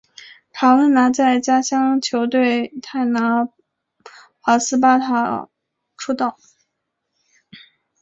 [0.51, 3.47] 卡文拿在家乡球队泰拿
[4.39, 5.47] 华斯巴达
[5.95, 6.39] 出道。